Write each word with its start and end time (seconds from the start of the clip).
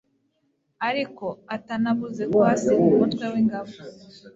ariko 0.87 1.25
atanabuze 1.55 2.23
kuhasiga 2.31 2.83
umutwe 2.91 3.23
w'ingabo 3.33 3.73